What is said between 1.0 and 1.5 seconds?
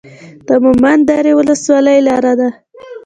درې